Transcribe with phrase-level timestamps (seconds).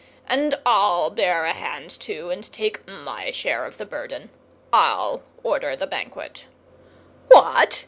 [0.27, 4.31] And I'll bear a hand, too; and take my share of the burden.
[4.73, 6.47] I'll order the Banquet."
[7.27, 7.79] "What!"